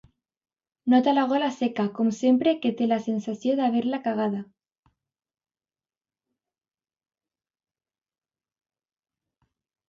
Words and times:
Nota 0.93 1.11
la 1.17 1.25
gola 1.33 1.49
seca, 1.57 1.83
com 1.99 2.07
sempre 2.19 2.53
que 2.63 2.71
té 2.79 2.87
la 2.87 2.97
sensació 3.07 3.57
d'haver-la 3.59 3.99
cagada. 4.07 4.39